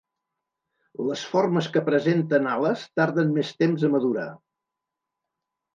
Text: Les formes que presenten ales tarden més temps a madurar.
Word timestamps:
Les 1.09 1.25
formes 1.33 1.69
que 1.75 1.83
presenten 1.91 2.49
ales 2.55 2.89
tarden 3.01 3.39
més 3.39 3.55
temps 3.63 3.87
a 3.91 3.95
madurar. 3.99 4.29